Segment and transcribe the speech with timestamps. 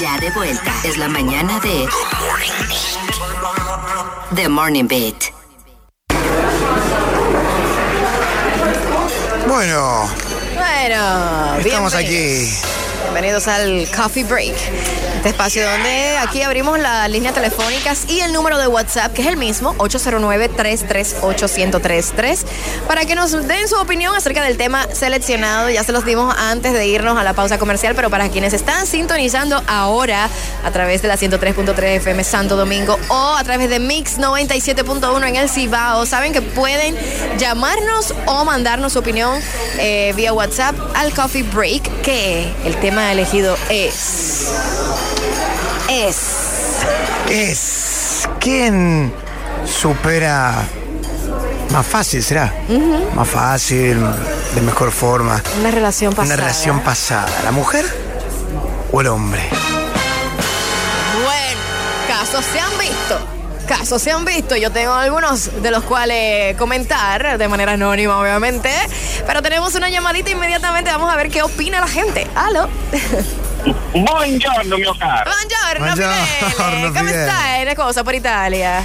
[0.00, 0.72] Ya de vuelta.
[0.84, 1.86] Es la mañana de
[4.34, 5.14] The Morning Beat.
[9.46, 10.08] Bueno,
[10.54, 11.94] Bueno, estamos bienvenidos.
[11.94, 12.50] aquí.
[13.02, 14.54] Bienvenidos al Coffee Break.
[15.20, 19.28] Este espacio donde aquí abrimos las líneas telefónicas y el número de WhatsApp, que es
[19.28, 22.38] el mismo, 809-338-1033,
[22.88, 25.68] para que nos den su opinión acerca del tema seleccionado.
[25.68, 28.86] Ya se los dimos antes de irnos a la pausa comercial, pero para quienes están
[28.86, 30.30] sintonizando ahora
[30.64, 35.36] a través de la 103.3 FM Santo Domingo o a través de Mix 97.1 en
[35.36, 36.96] el Cibao, saben que pueden
[37.36, 39.38] llamarnos o mandarnos su opinión
[39.78, 45.09] eh, vía WhatsApp al Coffee Break, que el tema elegido es.
[45.90, 46.16] Es.
[47.28, 48.28] Es.
[48.38, 49.12] ¿Quién
[49.66, 50.62] supera
[51.72, 52.54] más fácil, será?
[53.16, 53.98] Más fácil,
[54.54, 55.42] de mejor forma.
[55.58, 56.34] Una relación pasada.
[56.34, 57.28] Una relación pasada.
[57.42, 57.84] ¿La mujer
[58.92, 59.42] o el hombre?
[61.24, 61.60] Bueno,
[62.06, 63.18] casos se han visto.
[63.66, 64.54] Casos se han visto.
[64.54, 68.70] Yo tengo algunos de los cuales comentar de manera anónima, obviamente.
[69.26, 70.92] Pero tenemos una llamadita inmediatamente.
[70.92, 72.28] Vamos a ver qué opina la gente.
[72.36, 72.68] Aló.
[73.92, 75.30] Buongiorno mio caro.
[75.30, 76.92] Buongiorno, Buongiorno, Fidele.
[76.92, 77.24] ¿Cómo Fidele.
[77.30, 77.62] stai?
[77.62, 78.82] Una cosa por Italia.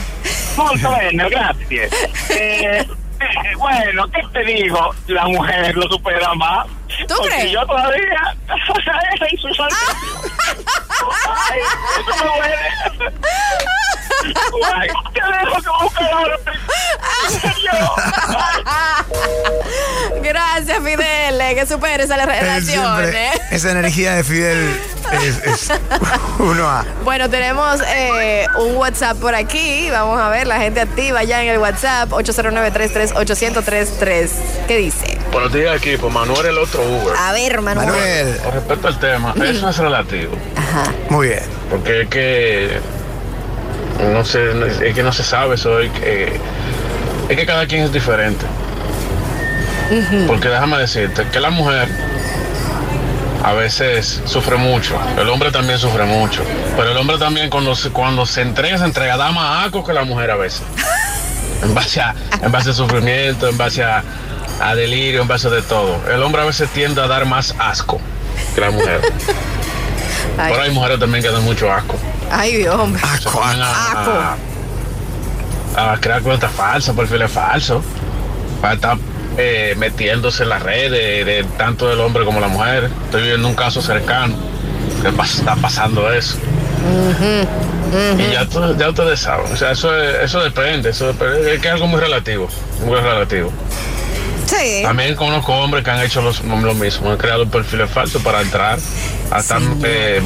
[0.56, 1.90] Molto bene, grazie.
[2.30, 2.86] Eh,
[3.22, 4.94] eh, bueno, ¿qué te digo?
[5.08, 6.68] La mujer lo supera más.
[7.08, 7.52] ¿Tú Porque crees?
[7.52, 8.36] yo todavía.
[11.28, 11.60] Ay,
[12.00, 12.58] eso me duele.
[14.76, 16.36] Ay, te dejo que busque ahora.
[20.36, 21.56] Gracias, Fidele.
[21.56, 23.06] Que supere esa Él relación.
[23.06, 23.30] ¿eh?
[23.52, 24.78] esa energía de Fidel
[25.24, 25.72] es, es
[26.40, 26.84] uno a.
[27.06, 29.90] Bueno, tenemos eh, un WhatsApp por aquí.
[29.92, 34.30] Vamos a ver, la gente activa ya en el WhatsApp 809-338-1033.
[34.68, 35.18] ¿Qué dice?
[35.32, 36.10] Buenos días, equipo.
[36.10, 37.16] Manuel, el otro Uber.
[37.18, 37.88] A ver, Manuel.
[37.88, 40.34] Manuel, Con respecto al tema, eso es relativo.
[40.58, 40.92] Ajá.
[41.10, 41.44] muy bien.
[41.70, 42.82] Porque es que.
[44.12, 44.52] No sé,
[44.86, 45.80] es que no se sabe eso.
[45.80, 46.38] Es que,
[47.30, 48.46] es que cada quien es diferente.
[50.28, 51.88] Porque déjame decirte que la mujer
[53.44, 54.98] a veces sufre mucho.
[55.18, 56.44] El hombre también sufre mucho.
[56.76, 59.94] Pero el hombre también cuando se, cuando se entrega, se entrega, da más asco que
[59.94, 60.64] la mujer a veces.
[61.64, 62.14] En base a,
[62.44, 64.04] en base a sufrimiento, en base a,
[64.62, 66.00] a delirio, en base a de todo.
[66.14, 68.00] El hombre a veces tiende a dar más asco
[68.54, 69.00] que la mujer.
[70.38, 71.96] Ay, Pero hay mujeres también que dan mucho asco.
[72.30, 73.02] ay, Dios, hombre.
[73.04, 74.12] Asco, asco.
[74.12, 74.36] a,
[75.78, 77.84] a- a crear cuentas falsas, perfiles falsos.
[78.62, 78.98] Para estar
[79.38, 82.90] eh, metiéndose en las redes de, tanto del hombre como la mujer.
[83.06, 84.36] Estoy viviendo un caso cercano
[85.02, 86.38] que pas- está pasando eso.
[88.18, 88.48] Y ya,
[88.78, 89.52] ya ustedes saben.
[89.52, 90.90] O sea, eso, es- eso depende.
[90.90, 91.56] Eso depende.
[91.56, 92.50] Es que es algo muy relativo.
[92.86, 93.52] Muy relativo.
[94.46, 94.82] Sí.
[94.84, 97.12] También conozco hombres que han hecho los- lo mismo.
[97.12, 98.78] Han creado perfiles falsos para entrar.
[99.32, 100.22] A estar eh,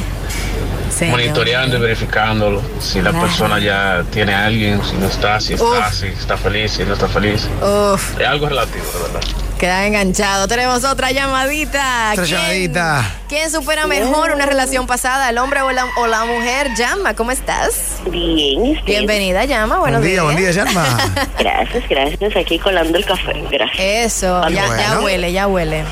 [1.08, 2.62] Monitoreando y verificándolo.
[2.80, 3.26] Si la Claro.
[3.26, 5.92] persona ya tiene a alguien, si no está, si está, Uf.
[5.94, 7.48] si está feliz, si no está feliz.
[7.62, 9.20] Uf, Es algo relativo, de verdad.
[9.60, 10.48] Quedan enganchados.
[10.48, 12.12] Tenemos otra llamadita.
[12.12, 13.04] Otra ¿Quién- llamadita.
[13.28, 16.74] ¿Quién supera mejor una relación pasada, el hombre o la, o la mujer?
[16.76, 17.98] Llama, ¿cómo estás?
[18.06, 18.86] Bien, ¿y usted?
[18.86, 19.78] Bienvenida, llama.
[19.78, 20.84] Buenos buen día, buen día, Yanma.
[21.38, 22.36] Gracias, gracias.
[22.36, 23.34] Aquí colando el café.
[23.50, 23.78] Gracias.
[23.78, 25.84] Eso, ya, ya huele, ya huele.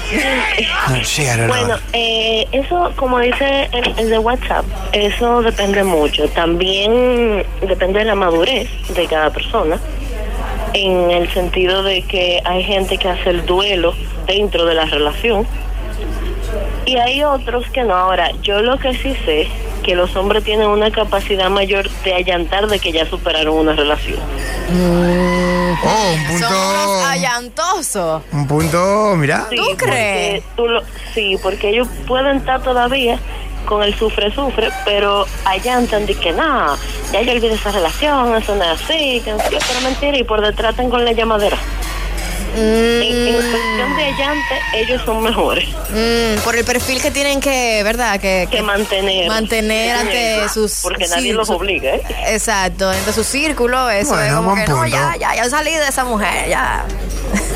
[1.47, 6.27] Bueno, eh, eso, como dice el, el de WhatsApp, eso depende mucho.
[6.31, 9.79] También depende de la madurez de cada persona,
[10.75, 13.95] en el sentido de que hay gente que hace el duelo
[14.27, 15.47] dentro de la relación
[16.87, 17.95] y hay otros que no.
[17.95, 19.49] Ahora, yo lo que sí sé
[19.83, 24.19] que los hombres tienen una capacidad mayor de allantar de que ya superaron una relación.
[24.71, 27.05] Oh, un Son punto.
[27.07, 28.23] allantosos.
[28.33, 29.47] Un punto, mira.
[29.55, 30.45] ¿Tú porque crees?
[30.57, 30.83] tú lo-
[31.15, 33.19] sí, porque ellos pueden estar todavía
[33.67, 36.77] con el sufre-sufre, pero allantan de que nada,
[37.13, 40.25] ya yo olvidé esa relación, eso no es así, que no sé qué, mentira, y
[40.25, 41.57] por detrás con la llamadera.
[42.57, 47.83] En, en cuestión de allante, ellos son mejores Mm, por el perfil que tienen que,
[47.85, 48.19] ¿verdad?
[48.21, 49.29] Que, que mantener.
[49.29, 50.81] mantener ante sus.
[50.83, 52.03] Porque sí, nadie los obliga, ¿eh?
[52.29, 55.89] Exacto, entre su círculo, eso Bueno, es como que no, ya, ya, ya salí de
[55.89, 56.85] esa mujer, ya.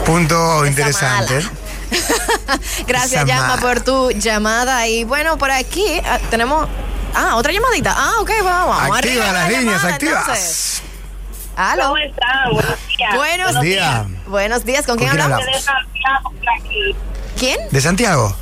[0.06, 0.34] Punto
[0.64, 1.34] Esa interesante.
[1.34, 1.50] mala.
[2.86, 4.86] Gracias, Llama, por tu llamada.
[4.86, 6.68] Y bueno, por aquí ah, tenemos.
[7.14, 7.94] Ah, otra llamadita.
[7.96, 8.76] Ah, ok, vamos.
[8.76, 10.20] vamos Activa arriba las la líneas, llamada, activas.
[10.22, 10.82] entonces.
[11.56, 11.82] Aló.
[11.84, 12.52] ¿Cómo están?
[12.52, 13.14] Buenos días.
[13.14, 14.04] Buenos Buen día.
[14.06, 14.26] días.
[14.26, 14.86] Buenos días.
[14.86, 15.46] ¿Con quién ¿Con quién hablamos?
[15.46, 16.96] De Santiago, por aquí.
[17.38, 17.58] ¿Quién?
[17.70, 18.36] ¿De Santiago?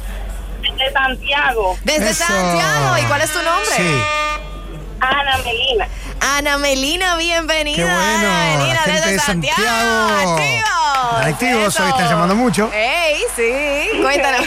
[0.62, 2.24] De Santiago, Desde Eso.
[2.24, 2.98] Santiago.
[2.98, 3.76] ¿Y cuál es tu nombre?
[3.76, 4.02] Sí.
[5.00, 5.88] Ana Melina.
[6.20, 7.76] Ana Melina, bienvenida.
[7.76, 9.58] Qué bueno, Ana Melina, gente desde de Santiago.
[9.58, 10.36] Santiago.
[10.36, 11.26] Activos.
[11.26, 12.70] Activos, hoy están llamando mucho.
[12.72, 14.02] Ey, sí.
[14.02, 14.46] Cuéntanos.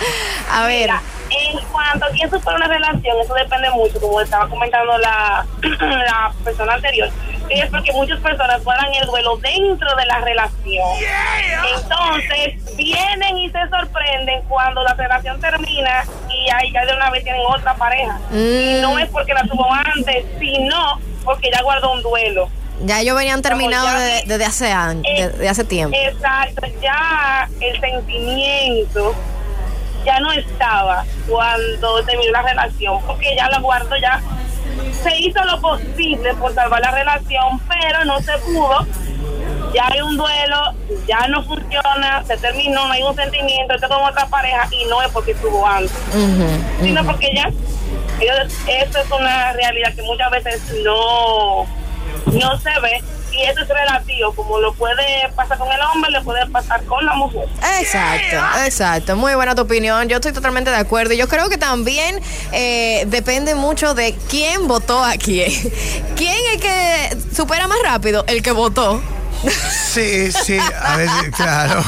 [0.50, 0.80] A ver.
[0.80, 5.46] Mira, en cuanto a quién supera una relación, eso depende mucho, como estaba comentando la,
[5.80, 7.08] la persona anterior,
[7.50, 10.86] es porque muchas personas guardan el duelo dentro de la relación.
[11.76, 17.22] Entonces, vienen y se sorprenden cuando la relación termina y ahí ya de una vez
[17.24, 18.18] tienen otra pareja.
[18.32, 22.48] Y no es porque la tuvo antes, sino porque ya guardó un duelo.
[22.82, 25.94] Ya ellos venían terminado ya- de- desde hace años, Eh, desde hace tiempo.
[26.00, 29.14] Exacto, ya el sentimiento
[30.04, 34.22] ya no estaba cuando terminó la relación, porque ya la guardo ya.
[35.02, 38.86] Se hizo lo posible por salvar la relación, pero no se pudo.
[39.74, 40.74] Ya hay un duelo,
[41.06, 45.00] ya no funciona, se terminó, no hay un sentimiento, está con otra pareja y no
[45.00, 45.92] es porque estuvo antes,
[46.82, 47.50] sino porque ya.
[48.20, 51.64] Eso es una realidad que muchas veces no,
[52.26, 53.02] no se ve
[53.40, 57.04] y eso es relativo, como lo puede pasar con el hombre, le puede pasar con
[57.04, 57.48] la mujer.
[57.80, 59.16] Exacto, exacto.
[59.16, 60.08] Muy buena tu opinión.
[60.08, 61.14] Yo estoy totalmente de acuerdo.
[61.14, 62.20] Yo creo que también
[62.52, 65.50] eh, depende mucho de quién votó a quién.
[66.16, 68.24] ¿Quién es que supera más rápido?
[68.26, 69.02] El que votó.
[69.92, 71.82] Sí, sí, a veces, claro.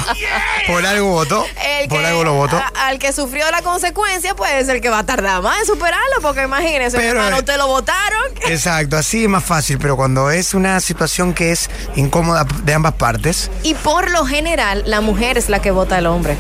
[0.66, 1.44] Por algo votó.
[1.80, 2.56] El Por que- algo lo votó.
[2.56, 5.66] a- al que sufrió la consecuencia, pues es el que va a tardar más en
[5.66, 8.22] superarlo, porque imagínese, Pero, hermano, eh, usted lo votaron.
[8.48, 12.94] Exacto, así es más fácil, pero cuando es una situación que es incómoda de ambas
[12.94, 16.36] partes, Y por lo general, la mujer es la que vota al hombre.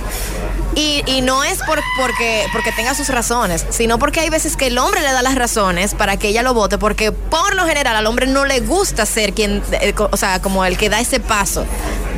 [0.74, 4.68] Y, y no es por, porque, porque tenga sus razones, sino porque hay veces que
[4.68, 7.94] el hombre le da las razones para que ella lo vote, porque por lo general
[7.96, 11.20] al hombre no le gusta ser quien, eh, o sea, como el que da ese
[11.20, 11.66] paso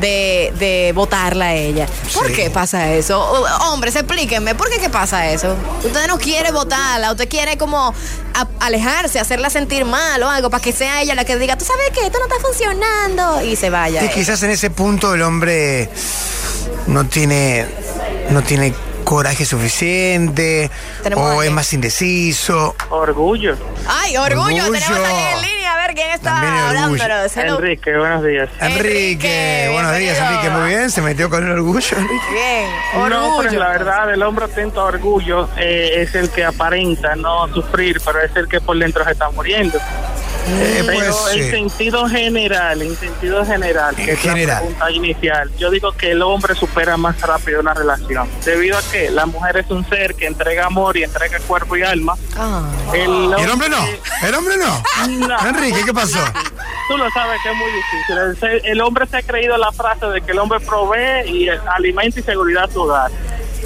[0.01, 1.87] de, de votarla a ella.
[2.15, 2.33] ¿Por Sí.
[2.35, 3.21] qué pasa eso?
[3.21, 5.57] O- Hombres, explíquenme, ¿por qué qué pasa eso?
[5.83, 7.93] Usted no quiere votarla, usted quiere como
[8.35, 11.65] a- alejarse, hacerla sentir mal o algo, para que sea ella la que diga, tú
[11.65, 14.05] sabes que esto no está funcionando, y se vaya.
[14.05, 15.89] y quizás en ese punto el hombre
[16.87, 17.67] no tiene,
[18.31, 18.73] no tiene
[19.05, 20.71] coraje suficiente
[21.03, 22.75] Tenemos o es más indeciso.
[22.91, 23.55] Orgullo.
[23.87, 24.73] Ay, orgullo, Orgullo.
[24.73, 25.75] tenemos aquí en línea.
[25.75, 27.37] A ver quién está hablándonos.
[27.37, 28.49] Enrique, buenos días.
[28.61, 30.41] Enrique, Enrique, buenos días, bienvenido.
[30.41, 31.97] Enrique, muy bien, se metió con el orgullo.
[32.33, 32.71] Bien,
[33.11, 33.49] No, orgullo.
[33.51, 38.01] pero la verdad, el hombre atento a orgullo eh, es el que aparenta no sufrir,
[38.05, 39.79] pero es el que por dentro se está muriendo.
[40.47, 41.51] Eh, Pero pues, en sí.
[41.51, 46.55] sentido general, en sentido general, que es la pregunta inicial, yo digo que el hombre
[46.55, 50.67] supera más rápido una relación, debido a que la mujer es un ser que entrega
[50.67, 52.15] amor y entrega cuerpo y alma.
[52.37, 52.63] Ah.
[52.93, 53.85] El ¿Y el hombre no?
[54.23, 54.83] ¿El hombre no?
[55.27, 55.49] No.
[55.49, 56.19] Enrique, ¿qué pasó?
[56.89, 58.51] Tú lo sabes que es muy difícil.
[58.63, 61.59] El, el hombre se ha creído la frase de que el hombre provee y eh,
[61.75, 63.11] alimenta y seguridad a su hogar.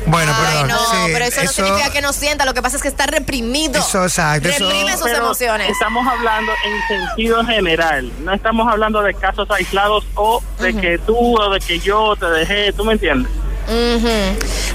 [0.08, 0.68] Bueno, Ay, perdón.
[0.68, 3.06] no, sí, pero eso, no significa que no sienta, lo que pasa es que está
[3.06, 3.78] reprimido.
[3.78, 5.70] Eso, exacto, eso- Reprime sus Pero emociones.
[5.70, 8.10] Estamos hablando en sentido general.
[8.20, 12.26] No estamos hablando de casos aislados o de que tú o de que yo te
[12.26, 12.72] dejé.
[12.72, 13.30] ¿Tú me entiendes?
[13.68, 14.08] Ujú.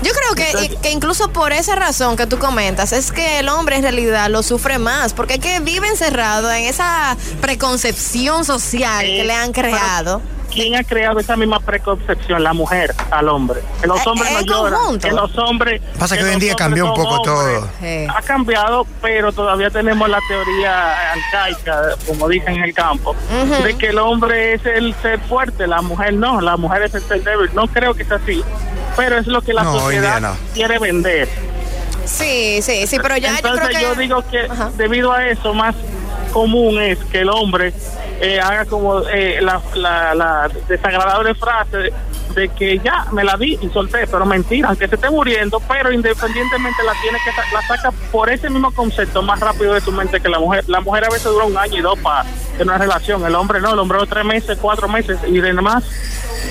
[0.03, 3.49] Yo creo que, Entonces- que incluso por esa razón que tú comentas, es que el
[3.49, 9.01] hombre en realidad lo sufre más, porque es que vive encerrado en esa preconcepción social
[9.03, 10.21] que Eh, le han pero creado.
[10.53, 12.43] ¿Quién ha creado esa misma preconcepción?
[12.43, 13.61] La mujer al hombre.
[13.81, 14.79] Que los Eh, hombres en no lloran.
[14.79, 15.07] conjunto.
[15.07, 15.81] Que los hombres.
[15.97, 17.23] Pasa que hoy en día cambió un poco hombres.
[17.59, 17.69] todo.
[17.81, 18.05] Sí.
[18.15, 23.15] Ha cambiado, pero todavía tenemos la teoría arcaica, como dicen en el campo,
[23.63, 27.01] de que el hombre es el ser fuerte, la mujer no, la mujer es el
[27.01, 27.49] ser débil.
[27.53, 28.43] No creo que sea así,
[28.95, 30.35] pero es lo que la No, sociedad no.
[30.53, 31.27] quiere vender.
[32.05, 33.83] Sí, sí, sí, pero ya yo Entonces creo que...
[33.85, 34.69] yo digo que Ajá.
[34.75, 35.73] debido a eso más
[36.31, 37.73] común es que el hombre
[38.23, 41.91] eh, haga como eh, la, la, la desagradable frase
[42.33, 45.91] de que ya me la di y solté, pero mentira, aunque se esté muriendo, pero
[45.91, 50.21] independientemente la tiene que la saca por ese mismo concepto más rápido de su mente
[50.21, 50.63] que la mujer.
[50.67, 53.59] La mujer a veces dura un año y dos para tener una relación, el hombre
[53.59, 55.83] no, el hombre tres meses, cuatro meses y demás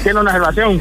[0.02, 0.76] tiene una relación.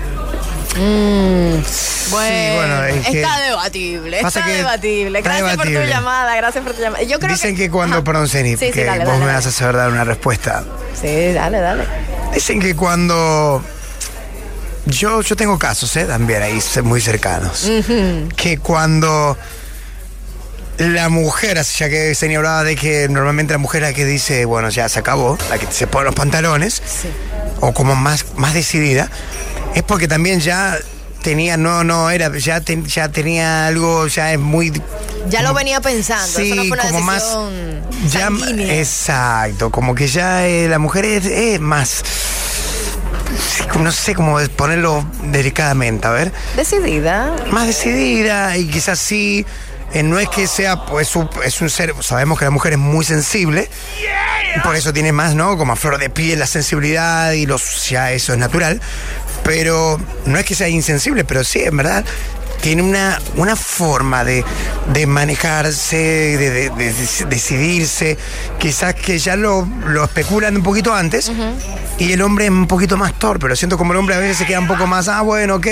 [0.75, 1.61] Mm,
[2.11, 5.19] bueno, bueno, es que- está debatible, está debatible.
[5.19, 7.03] está Gracias por tu llamada, gracias por tu llamada.
[7.03, 8.03] Yo creo Dicen que cuando, Ajá.
[8.03, 10.63] perdón, Zeni, Sí, sí, que dale, vos dale, me vas a saber dar una respuesta.
[10.99, 11.83] Sí, dale, dale.
[12.33, 13.63] Dicen que cuando.
[14.85, 16.05] Yo, yo tengo casos, ¿eh?
[16.05, 17.69] También ahí se- muy cercanos.
[18.35, 19.37] Que cuando
[20.77, 24.45] la mujer, ya que Zeni hablaba de que normalmente la mujer es la que dice,
[24.45, 26.81] bueno, ya se acabó, la que se pone los pantalones,
[27.59, 29.07] o como más, más decidida,
[29.75, 30.79] es porque también ya
[31.21, 34.71] tenía, no, no, era, ya, ten- ya tenía algo, ya es muy
[35.29, 37.37] Ya lo venía pensando, Sí, eso no fue una como más.
[38.09, 38.29] Ya,
[38.79, 42.03] exacto, como que ya eh, la mujer es, es más.
[43.79, 46.31] No sé cómo ponerlo delicadamente, a ver.
[46.55, 47.33] Decidida.
[47.51, 49.45] Más decidida y quizás sí.
[49.93, 51.11] eh, no es que sea, pues
[51.45, 53.69] es un ser, sabemos que la mujer es muy sensible,
[54.63, 55.57] por eso tiene más, ¿no?
[55.57, 58.81] Como a flor de piel la sensibilidad y los, ya eso es natural,
[59.43, 62.03] pero no es que sea insensible, pero sí, en verdad,
[62.61, 64.45] tiene una, una forma de,
[64.93, 68.17] de manejarse, de, de- de- de decidirse,
[68.59, 71.31] quizás que ya lo, lo especulan un poquito antes,
[71.97, 73.47] y el hombre es un poquito más torpe.
[73.47, 75.65] Lo siento como el hombre a veces se queda un poco más, ah, bueno, ok,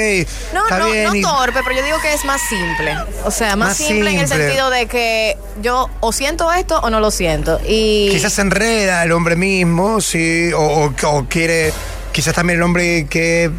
[0.53, 1.03] No, está no, bien.
[1.05, 2.95] no y- torpe, pero yo digo que es más simple.
[3.23, 6.89] O sea, más, Más simple, en el sentido de que yo o siento esto o
[6.89, 7.59] no lo siento.
[7.67, 11.71] Y Quizás se enreda el hombre mismo, sí, o, o- o quiere,
[12.11, 13.49] quizás también el hombre que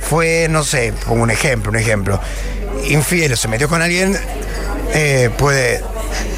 [0.00, 2.20] fue, no sé, pongo un ejemplo, un ejemplo,
[2.88, 4.18] infiel o se metió con alguien,
[4.94, 5.82] eh, puede,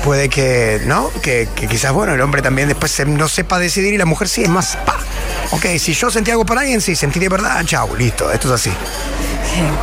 [0.04, 1.10] puede que, ¿no?
[1.22, 4.42] Que, quizás, bueno, el hombre también después se- no sepa decidir y la mujer sí
[4.42, 4.98] es más, pa.
[5.52, 8.54] Ok, si yo sentí algo por alguien, sí, sentí de verdad, chau, listo, esto es
[8.60, 8.72] así.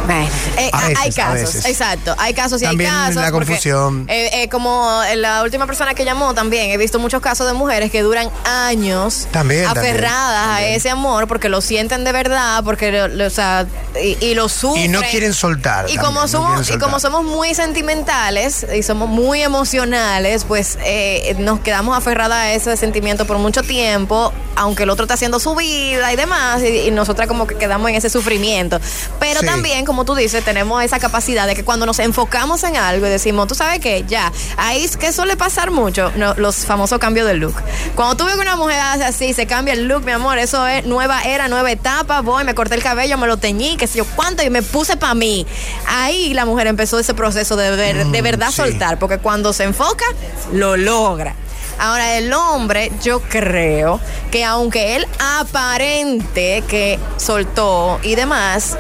[0.06, 3.16] Bueno, eh, A hay veces, casos, exacto, hay casos y También hay casos.
[3.22, 4.06] la porque, confusión.
[4.10, 7.92] eh, eh, como la última persona que llamó también, he visto muchos casos de mujeres
[7.92, 13.02] que duran años También, también, aferradas a ese amor porque lo sienten de verdad, porque
[13.02, 13.68] o sea,
[14.02, 14.86] y, y lo sufren.
[14.86, 15.86] Y no quieren soltar.
[15.90, 21.36] Y también, como somos y como somos muy sentimentales y somos muy emocionales, pues eh,
[21.40, 25.56] nos quedamos aferradas a ese sentimiento por mucho tiempo, aunque el otro está haciendo su
[25.56, 28.80] vida y demás, y, y nosotras como que quedamos en ese sufrimiento.
[29.20, 29.46] Pero Sí.
[29.46, 33.10] también, como tú dices, tenemos esa capacidad de que cuando nos enfocamos en algo y
[33.10, 37.26] decimos, tú sabes qué, ya, ahí es que suele pasar mucho, no, los famosos cambios
[37.28, 37.56] de look.
[37.96, 40.66] Cuando tú ves que una mujer hace así, se cambia el look, mi amor, eso
[40.68, 43.98] es nueva era, nueva etapa, voy, me corté el cabello, me lo teñí, qué sé
[43.98, 45.48] yo cuánto, y me puse para mí.
[45.88, 48.58] Ahí la mujer empezó ese proceso de, ver- de Mm, verdad sí.
[48.58, 50.06] soltar, porque cuando se enfoca,
[50.54, 51.34] lo logra.
[51.80, 58.78] Ahora, el hombre, yo creo que aunque él aparente que soltó y demás,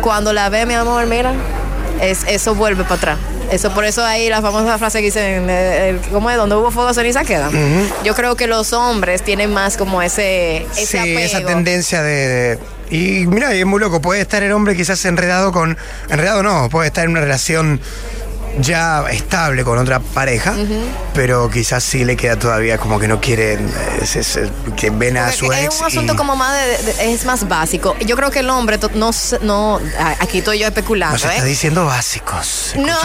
[0.00, 1.32] cuando la ve, mi amor, mira,
[2.00, 3.18] es, eso vuelve para atrás.
[3.52, 6.36] Eso por eso ahí la famosa frase que dicen, eh, el- ¿cómo es?
[6.36, 7.52] Donde hubo fuego, ceniza quedan.
[8.02, 11.18] Yo creo que los hombres tienen más como ese, ese sí, apego.
[11.20, 12.58] esa tendencia de, de-
[12.90, 14.00] Y mira, es muy loco.
[14.00, 15.76] Puede estar el hombre quizás enredado con.
[16.08, 17.80] Enredado no, puede estar en una relación
[18.58, 20.54] ya estable con otra pareja,
[21.14, 23.72] pero quizás sí le queda todavía como que no quieren.
[24.00, 24.38] es- es-
[24.76, 25.80] que ven a Porque su es ex.
[25.80, 27.96] un asunto y- como más de, de- es más básico.
[28.00, 29.10] Yo creo que el hombre no,
[29.42, 29.80] no
[30.20, 31.48] aquí estoy yo especulando, Nos está ¿eh?
[31.48, 32.72] diciendo básicos.
[32.76, 32.96] No,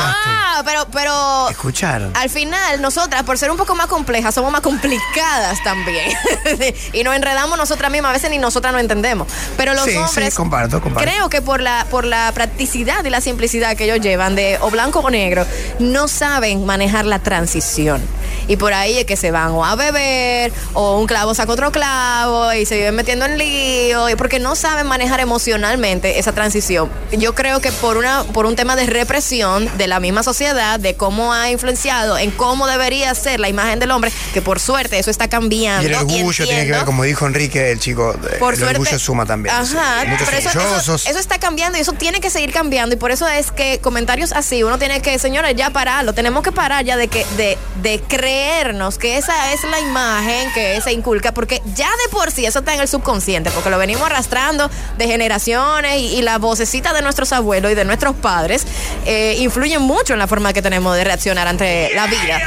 [0.66, 2.12] pero pero Escucharon.
[2.16, 6.12] al final nosotras por ser un poco más complejas somos más complicadas también
[6.94, 9.28] y nos enredamos nosotras mismas a veces ni nosotras no entendemos.
[9.58, 11.10] Pero los Sí, sí, hombres comparto, comparto.
[11.10, 14.70] creo que por la por la practicidad y la simplicidad que ellos llevan de o
[14.70, 15.39] blanco o negro
[15.80, 18.02] no saben manejar la transición.
[18.48, 21.72] Y por ahí es que se van o a beber, o un clavo saca otro
[21.72, 26.90] clavo, y se viven metiendo en lío, y porque no saben manejar emocionalmente esa transición.
[27.12, 30.96] Yo creo que por una, por un tema de represión de la misma sociedad, de
[30.96, 35.12] cómo ha influenciado en cómo debería ser la imagen del hombre, que por suerte eso
[35.12, 35.84] está cambiando.
[35.84, 38.80] Y el orgullo tiene que ver, como dijo Enrique, el chico, eh, por el suerte.
[38.80, 39.54] orgullo suma también.
[39.66, 39.76] sí.
[39.78, 41.06] Ajá, Muchos pero eso, eso- orgullosos.
[41.08, 42.96] eso está cambiando y eso tiene que seguir cambiando.
[42.96, 46.14] Y por eso es que comentarios así, uno tiene que, señores, ya pararlo.
[46.14, 50.82] Tenemos que parar ya de que, de, de creernos que esa es la imagen que
[50.82, 54.04] se inculca, porque ya de por sí eso está en el subconsciente, porque lo venimos
[54.08, 58.66] arrastrando de generaciones y, y la vocecita de nuestros abuelos y de nuestros padres
[59.06, 62.40] eh, influyen mucho en la forma que tenemos de reaccionar ante la vida.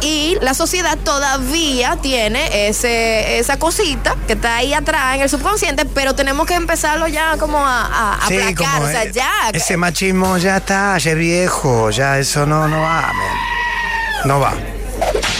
[0.00, 5.84] Y la sociedad todavía tiene ese, esa cosita que está ahí atrás en el subconsciente,
[5.84, 8.74] pero tenemos que empezarlo ya como a, a, a Sí, aplacar.
[8.80, 9.30] como o sea, eh, ya.
[9.52, 13.36] Ese machismo ya está, ya es viejo, ya eso no, no va, man.
[14.24, 14.54] No va.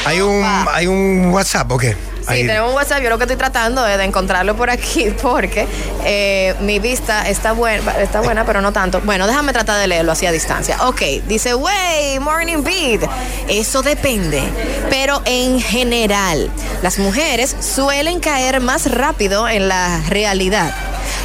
[0.05, 1.93] Hay un, hay un WhatsApp, ¿o qué?
[1.93, 2.47] Sí, Ahí.
[2.47, 5.67] tenemos un WhatsApp, yo lo que estoy tratando es de encontrarlo por aquí porque
[6.05, 9.01] eh, mi vista está buena, está buena, pero no tanto.
[9.01, 10.77] Bueno, déjame tratar de leerlo así a distancia.
[10.87, 13.09] Ok, dice, wey, morning beat.
[13.49, 14.43] Eso depende,
[14.91, 16.51] pero en general,
[16.83, 20.75] las mujeres suelen caer más rápido en la realidad.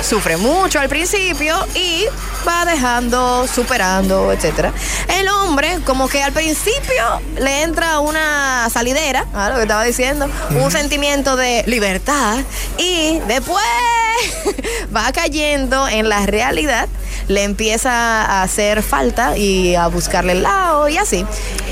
[0.02, 2.06] Sufre mucho al principio y
[2.48, 4.74] va dejando, superando, etcétera.
[5.20, 9.50] El hombre, como que al principio le entra una salidera, ¿ah?
[9.50, 12.38] lo que estaba diciendo, un sentimiento de libertad
[12.78, 13.64] y después
[14.96, 16.88] va cayendo en la realidad,
[17.28, 21.26] le empieza a hacer falta y a buscarle el lado y así.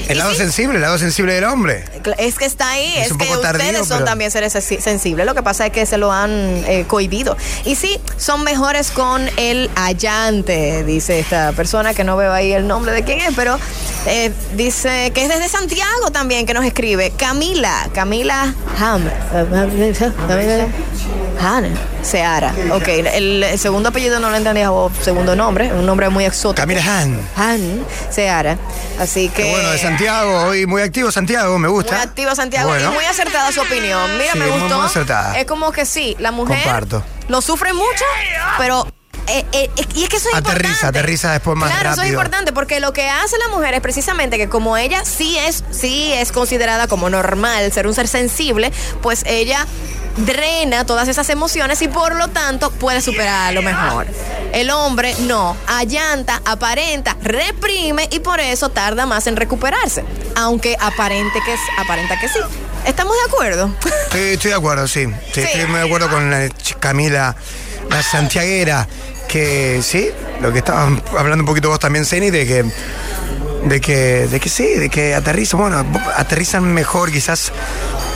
[0.09, 1.83] El lado sí, sensible, el lado sensible del hombre.
[2.17, 5.25] es que está ahí, Es que ustedes tardío, son pero- también seres sensi- sensibles.
[5.25, 6.31] Lo que pasa es que se lo han
[6.67, 7.35] eh, cohibido.
[7.65, 12.67] Y sí, son mejores con el allante, dice esta persona que no veo ahí el
[12.67, 13.57] nombre de quién es, pero
[14.05, 17.11] eh, dice que es desde Santiago también que nos escribe.
[17.17, 19.03] Camila, Camila Ham.
[21.41, 22.53] Han, Seara.
[22.71, 26.61] Ok, el, el segundo apellido no lo entendía, o segundo nombre, un nombre muy exótico.
[26.61, 27.19] Camila Han.
[27.35, 28.57] Han, Seara.
[28.99, 29.49] Así que.
[29.51, 31.93] Bueno, de Santiago, hoy muy activo Santiago, me gusta.
[31.95, 32.91] Muy activo Santiago Bueno.
[32.91, 34.17] y muy acertada su opinión.
[34.17, 34.77] Mira, Sí, me gustó.
[34.77, 35.39] muy acertada.
[35.39, 37.03] Es como que sí, la mujer Comparto.
[37.27, 38.03] lo sufre mucho,
[38.57, 38.87] pero
[39.27, 40.99] eh, eh, y es que eso es Aterriza, importante.
[40.99, 44.37] aterriza después más Claro, eso es importante porque lo que hace la mujer es precisamente
[44.37, 49.23] que como ella sí es, sí es considerada como normal ser un ser sensible, pues
[49.27, 49.67] ella
[50.17, 54.07] drena todas esas emociones y por lo tanto puede superarlo mejor.
[54.53, 60.03] El hombre no, allanta, aparenta, reprime y por eso tarda más en recuperarse,
[60.35, 62.39] aunque aparente que es, aparenta que sí.
[62.85, 63.69] ¿Estamos de acuerdo?
[64.05, 65.05] Estoy, estoy de acuerdo, sí.
[65.33, 65.41] Sí, Sí.
[65.41, 67.35] Estoy muy de acuerdo con la Camila,
[67.89, 68.87] la santiaguera,
[69.27, 70.09] que sí,
[70.41, 72.65] lo que estaban hablando un poquito vos también, Ceni, de que,
[73.65, 77.51] de que, de que sí, de que aterrizan, bueno, aterrizan mejor quizás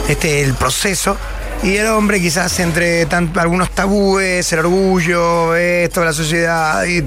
[0.07, 1.17] este el proceso.
[1.63, 7.05] Y el hombre quizás entre algunos tabúes, el orgullo, esto, la sociedad, y,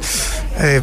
[0.61, 0.81] eh,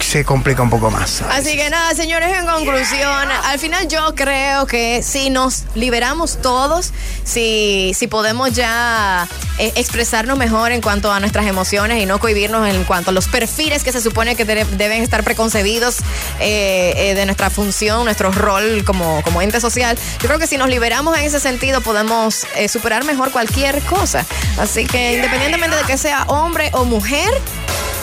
[0.00, 1.22] se complica un poco más.
[1.30, 6.92] Así que nada, señores, en conclusión, al final yo creo que si nos liberamos todos,
[7.24, 9.28] si, si podemos ya
[9.58, 13.28] eh, expresarnos mejor en cuanto a nuestras emociones y no cohibirnos en cuanto a los
[13.28, 15.96] perfiles que se supone que de- deben estar preconcebidos
[16.40, 20.56] eh, eh, de nuestra función, nuestro rol como, como ente social, yo creo que si
[20.56, 24.24] nos liberamos en ese sentido podemos superar mejor cualquier cosa.
[24.58, 27.28] Así que independientemente de que sea hombre o mujer,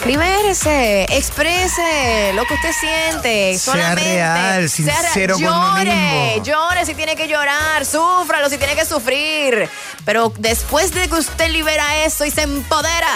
[0.06, 3.58] Libérese, exprese lo que usted siente.
[3.58, 4.04] Sea solamente.
[4.04, 6.42] real, Sea re- sincero con uno llore.
[6.44, 9.68] Llore si tiene que llorar, súfralo si tiene que sufrir.
[10.06, 13.08] Pero después de que usted libera eso y se empodera,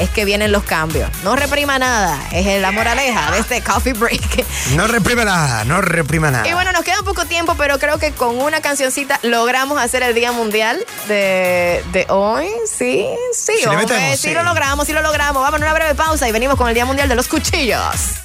[0.00, 1.10] es que vienen los cambios.
[1.22, 2.18] No reprima nada.
[2.32, 4.44] Es la moraleja de este coffee break.
[4.74, 6.46] No reprima nada, no reprima nada.
[6.46, 10.14] Y bueno, nos queda poco tiempo, pero creo que con una cancioncita logramos hacer el
[10.14, 12.48] Día Mundial de, de hoy.
[12.66, 14.34] Sí, sí, Si le hombre, metemos, sí sí.
[14.34, 15.42] lo logramos, sí lo logramos.
[15.42, 18.18] Vamos a una breve pausa y venimos con el Día Mundial de los Cuchillos.